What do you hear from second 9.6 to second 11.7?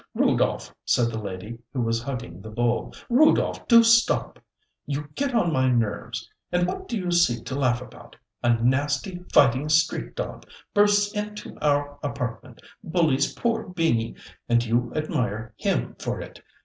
street dog bursts into